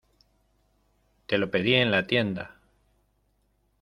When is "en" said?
1.75-1.91